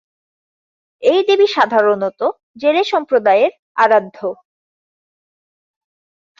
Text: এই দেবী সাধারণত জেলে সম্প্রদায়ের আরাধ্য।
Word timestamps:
এই 1.03 1.21
দেবী 1.27 1.47
সাধারণত 1.47 2.19
জেলে 2.57 2.83
সম্প্রদায়ের 2.83 3.51
আরাধ্য। 3.75 4.17